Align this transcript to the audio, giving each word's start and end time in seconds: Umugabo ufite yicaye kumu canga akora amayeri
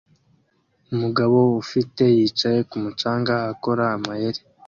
Umugabo 0.93 1.37
ufite 1.63 2.03
yicaye 2.17 2.59
kumu 2.69 2.89
canga 2.99 3.35
akora 3.51 3.83
amayeri 3.97 4.41